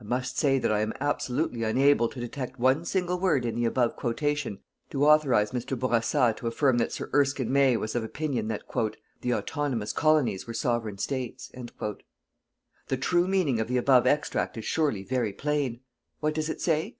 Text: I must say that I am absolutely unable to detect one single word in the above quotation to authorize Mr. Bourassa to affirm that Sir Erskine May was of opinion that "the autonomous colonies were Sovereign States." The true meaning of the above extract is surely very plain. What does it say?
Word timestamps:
I 0.00 0.02
must 0.02 0.38
say 0.38 0.58
that 0.58 0.72
I 0.72 0.80
am 0.80 0.92
absolutely 1.00 1.62
unable 1.62 2.08
to 2.08 2.18
detect 2.18 2.58
one 2.58 2.84
single 2.84 3.16
word 3.20 3.44
in 3.44 3.54
the 3.54 3.64
above 3.64 3.94
quotation 3.94 4.58
to 4.90 5.06
authorize 5.06 5.52
Mr. 5.52 5.78
Bourassa 5.78 6.34
to 6.38 6.48
affirm 6.48 6.78
that 6.78 6.90
Sir 6.90 7.08
Erskine 7.14 7.52
May 7.52 7.76
was 7.76 7.94
of 7.94 8.02
opinion 8.02 8.48
that 8.48 8.64
"the 9.20 9.32
autonomous 9.34 9.92
colonies 9.92 10.48
were 10.48 10.52
Sovereign 10.54 10.98
States." 10.98 11.52
The 12.88 12.96
true 12.96 13.28
meaning 13.28 13.60
of 13.60 13.68
the 13.68 13.76
above 13.76 14.04
extract 14.04 14.56
is 14.58 14.64
surely 14.64 15.04
very 15.04 15.32
plain. 15.32 15.78
What 16.18 16.34
does 16.34 16.48
it 16.48 16.60
say? 16.60 16.96